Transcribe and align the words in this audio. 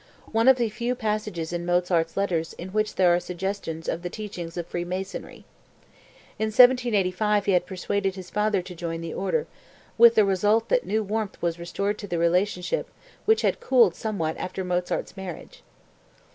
One 0.31 0.47
of 0.47 0.57
the 0.57 0.67
few 0.69 0.95
passages 0.95 1.53
in 1.53 1.63
Mozart's 1.63 2.17
letters 2.17 2.53
in 2.53 2.69
which 2.69 2.95
there 2.95 3.13
are 3.13 3.19
suggestions 3.19 3.87
of 3.87 4.01
the 4.01 4.09
teachings 4.09 4.57
of 4.57 4.65
Freemasonry. 4.65 5.45
In 6.39 6.47
1785 6.47 7.45
he 7.45 7.51
had 7.51 7.67
persuaded 7.67 8.15
his 8.15 8.31
father 8.31 8.63
to 8.63 8.73
join 8.73 9.01
the 9.01 9.13
order, 9.13 9.45
with 9.99 10.15
the 10.15 10.25
result 10.25 10.69
that 10.69 10.87
new 10.87 11.03
warmth 11.03 11.39
was 11.39 11.59
restored 11.59 11.99
to 11.99 12.07
the 12.07 12.17
relationship 12.17 12.89
which 13.25 13.43
had 13.43 13.59
cooled 13.59 13.93
somewhat 13.93 14.35
after 14.37 14.63
Mozart's 14.63 15.15
marriage.) 15.15 15.61